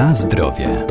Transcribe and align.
Na 0.00 0.14
zdrowie. 0.14 0.86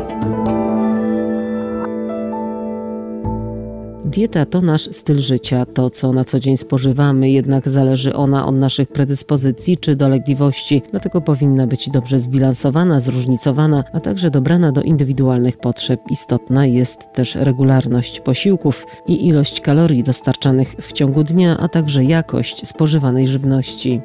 Dieta 4.04 4.46
to 4.46 4.60
nasz 4.60 4.88
styl 4.92 5.18
życia, 5.18 5.66
to 5.66 5.90
co 5.90 6.12
na 6.12 6.24
co 6.24 6.40
dzień 6.40 6.56
spożywamy, 6.56 7.30
jednak 7.30 7.68
zależy 7.68 8.14
ona 8.14 8.46
od 8.46 8.54
naszych 8.54 8.88
predyspozycji 8.88 9.76
czy 9.76 9.96
dolegliwości, 9.96 10.82
dlatego 10.90 11.20
powinna 11.20 11.66
być 11.66 11.90
dobrze 11.90 12.20
zbilansowana, 12.20 13.00
zróżnicowana, 13.00 13.84
a 13.92 14.00
także 14.00 14.30
dobrana 14.30 14.72
do 14.72 14.82
indywidualnych 14.82 15.58
potrzeb. 15.58 16.00
Istotna 16.10 16.66
jest 16.66 17.12
też 17.12 17.34
regularność 17.34 18.20
posiłków 18.20 18.86
i 19.06 19.26
ilość 19.26 19.60
kalorii 19.60 20.02
dostarczanych 20.02 20.74
w 20.80 20.92
ciągu 20.92 21.24
dnia, 21.24 21.58
a 21.58 21.68
także 21.68 22.04
jakość 22.04 22.68
spożywanej 22.68 23.26
żywności. 23.26 24.00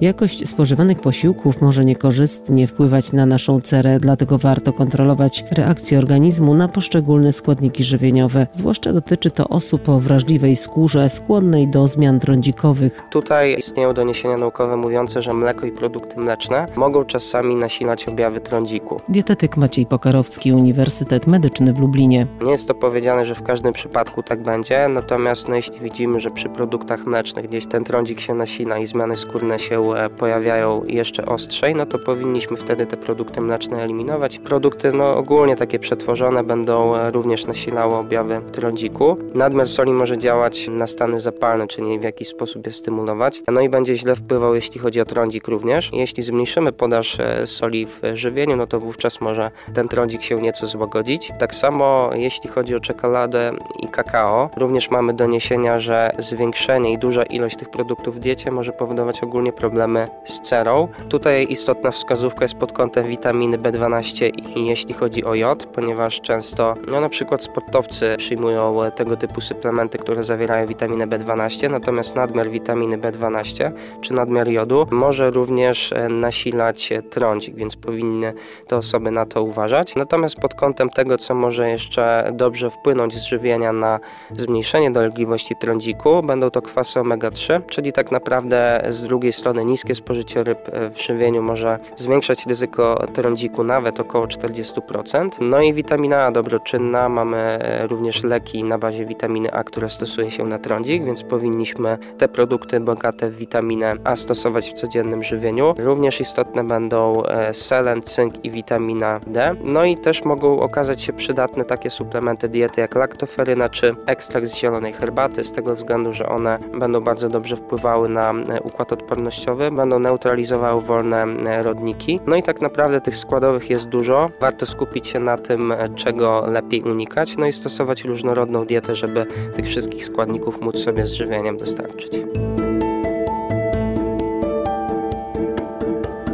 Jakość 0.00 0.48
spożywanych 0.48 1.00
posiłków 1.00 1.62
może 1.62 1.84
niekorzystnie 1.84 2.66
wpływać 2.66 3.12
na 3.12 3.26
naszą 3.26 3.60
cerę, 3.60 3.98
dlatego 4.00 4.38
warto 4.38 4.72
kontrolować 4.72 5.44
reakcję 5.50 5.98
organizmu 5.98 6.54
na 6.54 6.68
poszczególne 6.68 7.32
składniki 7.32 7.84
żywieniowe. 7.84 8.46
Zwłaszcza 8.52 8.92
dotyczy 8.92 9.30
to 9.30 9.48
osób 9.48 9.88
o 9.88 10.00
wrażliwej 10.00 10.56
skórze, 10.56 11.10
skłonnej 11.10 11.68
do 11.68 11.88
zmian 11.88 12.20
trądzikowych. 12.20 13.02
Tutaj 13.10 13.56
istnieją 13.58 13.92
doniesienia 13.92 14.36
naukowe 14.36 14.76
mówiące, 14.76 15.22
że 15.22 15.34
mleko 15.34 15.66
i 15.66 15.72
produkty 15.72 16.20
mleczne 16.20 16.66
mogą 16.76 17.04
czasami 17.04 17.54
nasilać 17.56 18.08
objawy 18.08 18.40
trądziku. 18.40 19.00
Dietetyk 19.08 19.56
Maciej 19.56 19.86
Pokarowski, 19.86 20.52
Uniwersytet 20.52 21.26
Medyczny 21.26 21.72
w 21.72 21.78
Lublinie. 21.78 22.26
Nie 22.42 22.50
jest 22.50 22.68
to 22.68 22.74
powiedziane, 22.74 23.26
że 23.26 23.34
w 23.34 23.42
każdym 23.42 23.72
przypadku 23.72 24.22
tak 24.22 24.42
będzie, 24.42 24.88
natomiast 24.88 25.48
no, 25.48 25.54
jeśli 25.54 25.80
widzimy, 25.80 26.20
że 26.20 26.30
przy 26.30 26.48
produktach 26.48 27.06
mlecznych 27.06 27.48
gdzieś 27.48 27.66
ten 27.66 27.84
trądzik 27.84 28.20
się 28.20 28.34
nasila 28.34 28.78
i 28.78 28.86
zmiany 28.86 29.16
skórne 29.16 29.58
się 29.58 29.89
E, 29.94 30.08
pojawiają 30.08 30.84
jeszcze 30.86 31.26
ostrzej, 31.26 31.74
no 31.74 31.86
to 31.86 31.98
powinniśmy 31.98 32.56
wtedy 32.56 32.86
te 32.86 32.96
produkty 32.96 33.40
mleczne 33.40 33.82
eliminować. 33.82 34.38
Produkty 34.38 34.92
no, 34.92 35.16
ogólnie 35.16 35.56
takie 35.56 35.78
przetworzone 35.78 36.44
będą 36.44 36.96
e, 36.96 37.10
również 37.10 37.46
nasilały 37.46 37.94
objawy 37.94 38.40
trądziku. 38.52 39.16
Nadmiar 39.34 39.68
soli 39.68 39.92
może 39.92 40.18
działać 40.18 40.68
na 40.68 40.86
stany 40.86 41.20
zapalne, 41.20 41.66
czyli 41.66 41.98
w 41.98 42.02
jakiś 42.02 42.28
sposób 42.28 42.66
je 42.66 42.72
stymulować. 42.72 43.42
No 43.52 43.60
i 43.60 43.68
będzie 43.68 43.96
źle 43.96 44.16
wpływał, 44.16 44.54
jeśli 44.54 44.80
chodzi 44.80 45.00
o 45.00 45.04
trądzik 45.04 45.48
również. 45.48 45.90
Jeśli 45.92 46.22
zmniejszymy 46.22 46.72
podaż 46.72 47.20
e, 47.20 47.46
soli 47.46 47.86
w 47.86 48.00
żywieniu, 48.14 48.56
no 48.56 48.66
to 48.66 48.80
wówczas 48.80 49.20
może 49.20 49.50
ten 49.74 49.88
trądzik 49.88 50.22
się 50.22 50.36
nieco 50.36 50.66
złagodzić. 50.66 51.32
Tak 51.38 51.54
samo 51.54 52.10
jeśli 52.14 52.50
chodzi 52.50 52.74
o 52.74 52.80
czekoladę 52.80 53.52
i 53.78 53.88
kakao, 53.88 54.50
również 54.56 54.90
mamy 54.90 55.14
doniesienia, 55.14 55.80
że 55.80 56.10
zwiększenie 56.18 56.92
i 56.92 56.98
duża 56.98 57.22
ilość 57.22 57.56
tych 57.56 57.70
produktów 57.70 58.16
w 58.16 58.18
diecie 58.18 58.50
może 58.50 58.72
powodować 58.72 59.22
ogólnie 59.22 59.52
problemy 59.52 59.79
problemy 59.80 60.08
z 60.24 60.40
cerą. 60.40 60.88
Tutaj 61.08 61.46
istotna 61.50 61.90
wskazówka 61.90 62.44
jest 62.44 62.54
pod 62.54 62.72
kątem 62.72 63.06
witaminy 63.06 63.58
B12 63.58 64.30
i 64.56 64.66
jeśli 64.66 64.94
chodzi 64.94 65.24
o 65.24 65.34
jod, 65.34 65.66
ponieważ 65.66 66.20
często 66.20 66.74
no, 66.92 67.00
na 67.00 67.08
przykład 67.08 67.42
sportowcy 67.42 68.14
przyjmują 68.18 68.80
tego 68.96 69.16
typu 69.16 69.40
suplementy, 69.40 69.98
które 69.98 70.24
zawierają 70.24 70.66
witaminę 70.66 71.06
B12, 71.06 71.70
natomiast 71.70 72.16
nadmiar 72.16 72.50
witaminy 72.50 72.98
B12 72.98 73.70
czy 74.00 74.14
nadmiar 74.14 74.48
jodu 74.48 74.86
może 74.90 75.30
również 75.30 75.92
e, 75.92 76.08
nasilać 76.08 76.92
trądzik, 77.10 77.54
więc 77.54 77.76
powinny 77.76 78.34
te 78.66 78.76
osoby 78.76 79.10
na 79.10 79.26
to 79.26 79.42
uważać. 79.42 79.96
Natomiast 79.96 80.36
pod 80.36 80.54
kątem 80.54 80.90
tego, 80.90 81.18
co 81.18 81.34
może 81.34 81.70
jeszcze 81.70 82.30
dobrze 82.32 82.70
wpłynąć 82.70 83.14
z 83.14 83.24
żywienia 83.24 83.72
na 83.72 84.00
zmniejszenie 84.36 84.90
dolegliwości 84.90 85.54
trądziku, 85.60 86.22
będą 86.22 86.50
to 86.50 86.62
kwasy 86.62 87.00
omega-3, 87.00 87.60
czyli 87.66 87.92
tak 87.92 88.12
naprawdę 88.12 88.82
z 88.90 89.02
drugiej 89.02 89.32
strony 89.32 89.64
niskie 89.70 89.94
spożycie 89.94 90.44
ryb 90.44 90.58
e, 90.72 90.90
w 90.90 91.00
żywieniu 91.00 91.42
może 91.42 91.78
zwiększać 91.96 92.46
ryzyko 92.46 93.06
trądziku 93.14 93.64
nawet 93.64 94.00
około 94.00 94.26
40%. 94.26 95.28
No 95.40 95.60
i 95.60 95.74
witamina 95.74 96.24
A 96.24 96.30
dobroczynna, 96.30 97.08
mamy 97.08 97.38
e, 97.38 97.86
również 97.86 98.24
leki 98.24 98.64
na 98.64 98.78
bazie 98.78 99.06
witaminy 99.06 99.52
A, 99.52 99.64
które 99.64 99.90
stosuje 99.90 100.30
się 100.30 100.44
na 100.44 100.58
trądzik, 100.58 101.04
więc 101.04 101.22
powinniśmy 101.22 101.98
te 102.18 102.28
produkty 102.28 102.80
bogate 102.80 103.30
w 103.30 103.36
witaminę 103.36 103.92
A 104.04 104.16
stosować 104.16 104.70
w 104.70 104.72
codziennym 104.72 105.22
żywieniu. 105.22 105.74
Również 105.78 106.20
istotne 106.20 106.64
będą 106.64 107.22
e, 107.22 107.54
selen, 107.54 108.02
cynk 108.02 108.44
i 108.44 108.50
witamina 108.50 109.20
D. 109.26 109.54
No 109.64 109.84
i 109.84 109.96
też 109.96 110.24
mogą 110.24 110.60
okazać 110.60 111.02
się 111.02 111.12
przydatne 111.12 111.64
takie 111.64 111.90
suplementy 111.90 112.48
diety 112.48 112.80
jak 112.80 112.94
laktoferyna 112.94 113.68
czy 113.68 113.94
ekstrakt 114.06 114.46
z 114.46 114.56
zielonej 114.56 114.92
herbaty, 114.92 115.44
z 115.44 115.52
tego 115.52 115.74
względu, 115.74 116.12
że 116.12 116.28
one 116.28 116.58
będą 116.78 117.00
bardzo 117.00 117.28
dobrze 117.28 117.56
wpływały 117.56 118.08
na 118.08 118.34
układ 118.62 118.92
odpornościowy 118.92 119.59
będą 119.70 119.98
neutralizowały 119.98 120.80
wolne 120.82 121.22
e, 121.22 121.62
rodniki. 121.62 122.20
No 122.26 122.36
i 122.36 122.42
tak 122.42 122.60
naprawdę 122.60 123.00
tych 123.00 123.16
składowych 123.16 123.70
jest 123.70 123.84
dużo. 123.88 124.30
Warto 124.40 124.66
skupić 124.66 125.08
się 125.08 125.20
na 125.20 125.38
tym, 125.38 125.72
e, 125.72 125.88
czego 125.94 126.46
lepiej 126.46 126.82
unikać, 126.82 127.36
no 127.36 127.46
i 127.46 127.52
stosować 127.52 128.04
różnorodną 128.04 128.66
dietę, 128.66 128.96
żeby 128.96 129.26
tych 129.56 129.66
wszystkich 129.66 130.04
składników 130.04 130.60
móc 130.60 130.78
sobie 130.78 131.06
z 131.06 131.12
żywieniem 131.12 131.58
dostarczyć. 131.58 132.12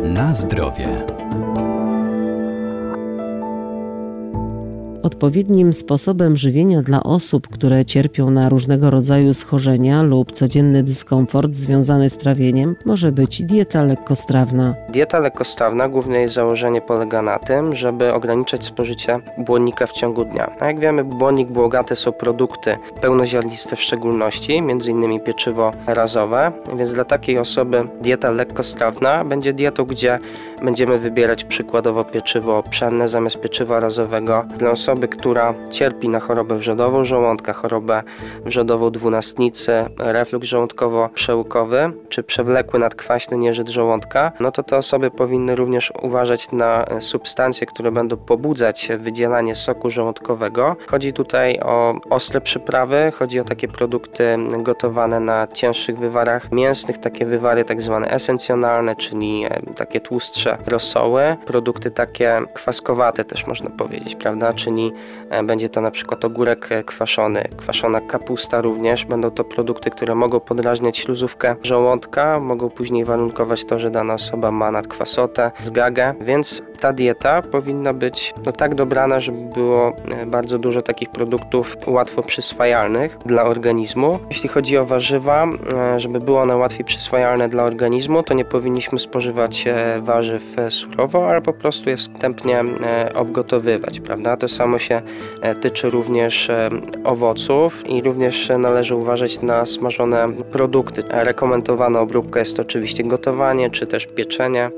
Na 0.02 0.34
zdrowie. 0.34 1.15
Odpowiednim 5.06 5.72
sposobem 5.72 6.36
żywienia 6.36 6.82
dla 6.82 7.02
osób, 7.02 7.48
które 7.48 7.84
cierpią 7.84 8.30
na 8.30 8.48
różnego 8.48 8.90
rodzaju 8.90 9.34
schorzenia 9.34 10.02
lub 10.02 10.32
codzienny 10.32 10.82
dyskomfort 10.82 11.54
związany 11.54 12.10
z 12.10 12.18
trawieniem, 12.18 12.76
może 12.84 13.12
być 13.12 13.42
dieta 13.42 13.84
lekkostrawna. 13.84 14.74
Dieta 14.88 15.18
lekkostrawna 15.18 15.88
głównie 15.88 16.18
jej 16.18 16.28
założenie 16.28 16.80
polega 16.80 17.22
na 17.22 17.38
tym, 17.38 17.74
żeby 17.74 18.12
ograniczać 18.12 18.64
spożycie 18.64 19.18
błonnika 19.38 19.86
w 19.86 19.92
ciągu 19.92 20.24
dnia. 20.24 20.50
A 20.60 20.66
jak 20.66 20.80
wiemy, 20.80 21.04
błonnik 21.04 21.48
błogate 21.48 21.96
są 21.96 22.12
produkty 22.12 22.76
pełnoziarniste 23.00 23.76
w 23.76 23.80
szczególności, 23.80 24.56
m.in. 24.56 25.20
pieczywo 25.20 25.72
razowe, 25.86 26.52
więc 26.76 26.92
dla 26.92 27.04
takiej 27.04 27.38
osoby 27.38 27.88
dieta 28.00 28.30
lekkostrawna 28.30 29.24
będzie 29.24 29.52
dietą, 29.52 29.84
gdzie 29.84 30.18
będziemy 30.62 30.98
wybierać 30.98 31.44
przykładowo 31.44 32.04
pieczywo 32.04 32.62
pszenne 32.70 33.08
zamiast 33.08 33.40
pieczywa 33.40 33.80
razowego. 33.80 34.44
Dla 34.58 34.70
osoby 34.70 34.95
osoby, 34.96 35.08
która 35.08 35.54
cierpi 35.70 36.08
na 36.08 36.20
chorobę 36.20 36.58
wrzodową 36.58 37.04
żołądka, 37.04 37.52
chorobę 37.52 38.02
wrzodową 38.44 38.90
dwunastnicy, 38.90 39.84
reflux 39.98 40.46
żołądkowo-przełykowy 40.48 41.92
czy 42.08 42.22
przewlekły 42.22 42.80
nadkwaśny 42.80 43.38
nieżyt 43.38 43.68
żołądka, 43.68 44.32
no 44.40 44.52
to 44.52 44.62
te 44.62 44.76
osoby 44.76 45.10
powinny 45.10 45.54
również 45.54 45.92
uważać 46.02 46.52
na 46.52 46.86
substancje, 47.00 47.66
które 47.66 47.92
będą 47.92 48.16
pobudzać 48.16 48.88
wydzielanie 48.98 49.54
soku 49.54 49.90
żołądkowego. 49.90 50.76
Chodzi 50.86 51.12
tutaj 51.12 51.60
o 51.60 51.94
ostre 52.10 52.40
przyprawy, 52.40 53.12
chodzi 53.14 53.40
o 53.40 53.44
takie 53.44 53.68
produkty 53.68 54.36
gotowane 54.58 55.20
na 55.20 55.46
cięższych 55.46 55.98
wywarach 55.98 56.52
mięsnych, 56.52 56.98
takie 56.98 57.26
wywary 57.26 57.64
tak 57.64 57.82
zwane 57.82 58.10
esencjonalne, 58.10 58.96
czyli 58.96 59.44
e, 59.44 59.74
takie 59.74 60.00
tłustsze 60.00 60.58
rosoły, 60.66 61.36
produkty 61.46 61.90
takie 61.90 62.42
kwaskowate 62.54 63.24
też 63.24 63.46
można 63.46 63.70
powiedzieć, 63.70 64.14
prawda, 64.14 64.52
czyli 64.52 64.85
E, 65.30 65.42
będzie 65.42 65.68
to 65.68 65.80
na 65.80 65.90
przykład 65.90 66.24
ogórek 66.24 66.72
e, 66.72 66.84
kwaszony, 66.84 67.48
kwaszona 67.56 68.00
kapusta 68.00 68.60
również. 68.60 69.04
Będą 69.04 69.30
to 69.30 69.44
produkty, 69.44 69.90
które 69.90 70.14
mogą 70.14 70.40
podrażniać 70.40 70.98
śluzówkę 70.98 71.56
żołądka, 71.62 72.40
mogą 72.40 72.70
później 72.70 73.04
warunkować 73.04 73.64
to, 73.64 73.78
że 73.78 73.90
dana 73.90 74.14
osoba 74.14 74.50
ma 74.50 74.70
nadkwasotę, 74.70 75.50
zgagę, 75.62 76.14
więc 76.20 76.62
ta 76.76 76.92
dieta 76.92 77.42
powinna 77.42 77.92
być 77.92 78.34
no, 78.46 78.52
tak 78.52 78.74
dobrana, 78.74 79.20
żeby 79.20 79.54
było 79.54 79.88
e, 79.88 80.26
bardzo 80.26 80.58
dużo 80.58 80.82
takich 80.82 81.10
produktów 81.10 81.76
łatwo 81.86 82.22
przyswajalnych 82.22 83.18
dla 83.26 83.44
organizmu. 83.44 84.18
Jeśli 84.30 84.48
chodzi 84.48 84.78
o 84.78 84.84
warzywa, 84.84 85.46
żeby 85.96 86.20
było 86.20 86.40
one 86.40 86.56
łatwiej 86.56 86.84
przyswajalne 86.84 87.48
dla 87.48 87.62
organizmu, 87.64 88.22
to 88.22 88.34
nie 88.34 88.44
powinniśmy 88.44 88.98
spożywać 88.98 89.64
warzyw 90.00 90.56
surowo, 90.68 91.30
ale 91.30 91.42
po 91.42 91.52
prostu 91.52 91.90
je 91.90 91.96
wstępnie 91.96 92.64
obgotowywać, 93.14 94.00
prawda? 94.00 94.36
To 94.36 94.48
samo 94.48 94.78
się 94.78 95.02
e, 95.42 95.54
tyczy 95.54 95.90
również 95.90 96.50
e, 96.50 96.68
owoców 97.04 97.88
i 97.88 98.02
również 98.02 98.50
należy 98.58 98.94
uważać 98.94 99.42
na 99.42 99.66
smażone 99.66 100.26
produkty. 100.52 101.02
Rekomendowana 101.10 102.00
obróbka 102.00 102.40
jest 102.40 102.60
oczywiście 102.60 103.04
gotowanie 103.04 103.70
czy 103.70 103.86
też 103.86 104.06
pieczenie. 104.06 104.70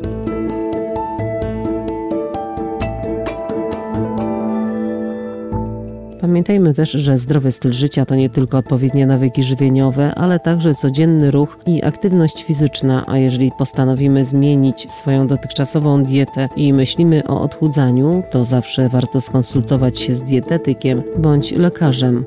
Pamiętajmy 6.20 6.74
też, 6.74 6.90
że 6.90 7.18
zdrowy 7.18 7.52
styl 7.52 7.72
życia 7.72 8.04
to 8.04 8.14
nie 8.14 8.30
tylko 8.30 8.58
odpowiednie 8.58 9.06
nawyki 9.06 9.42
żywieniowe, 9.42 10.14
ale 10.14 10.40
także 10.40 10.74
codzienny 10.74 11.30
ruch 11.30 11.58
i 11.66 11.84
aktywność 11.84 12.44
fizyczna, 12.44 13.04
a 13.06 13.18
jeżeli 13.18 13.52
postanowimy 13.58 14.24
zmienić 14.24 14.92
swoją 14.92 15.26
dotychczasową 15.26 16.04
dietę 16.04 16.48
i 16.56 16.72
myślimy 16.72 17.22
o 17.26 17.40
odchudzaniu, 17.40 18.22
to 18.30 18.44
zawsze 18.44 18.88
warto 18.88 19.20
skonsultować 19.20 19.98
się 19.98 20.14
z 20.14 20.22
dietetykiem 20.22 21.02
bądź 21.18 21.52
lekarzem. 21.52 22.24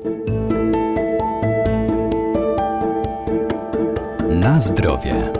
Na 4.30 4.60
zdrowie. 4.60 5.32